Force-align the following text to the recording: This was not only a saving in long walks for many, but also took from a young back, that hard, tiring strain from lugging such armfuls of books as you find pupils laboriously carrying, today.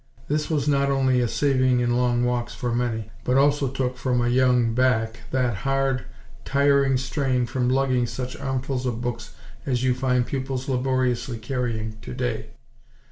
This 0.27 0.49
was 0.49 0.67
not 0.67 0.89
only 0.89 1.21
a 1.21 1.27
saving 1.27 1.79
in 1.79 1.95
long 1.95 2.25
walks 2.25 2.55
for 2.55 2.73
many, 2.73 3.11
but 3.23 3.37
also 3.37 3.67
took 3.67 3.97
from 3.97 4.19
a 4.19 4.29
young 4.29 4.73
back, 4.73 5.19
that 5.29 5.57
hard, 5.57 6.05
tiring 6.43 6.97
strain 6.97 7.45
from 7.45 7.69
lugging 7.69 8.07
such 8.07 8.35
armfuls 8.35 8.87
of 8.87 8.99
books 8.99 9.35
as 9.63 9.83
you 9.83 9.93
find 9.93 10.25
pupils 10.25 10.67
laboriously 10.67 11.37
carrying, 11.37 11.97
today. 12.01 12.47